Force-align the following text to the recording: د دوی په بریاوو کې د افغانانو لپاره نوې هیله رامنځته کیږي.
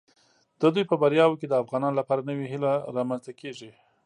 د 0.59 0.61
دوی 0.73 0.83
په 0.87 0.95
بریاوو 1.01 1.39
کې 1.39 1.47
د 1.49 1.53
افغانانو 1.63 1.99
لپاره 2.01 2.27
نوې 2.29 2.45
هیله 2.53 2.71
رامنځته 2.97 3.31
کیږي. 3.41 3.71